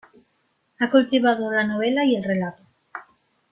[0.79, 2.63] Ha cultivado la novela y el relato.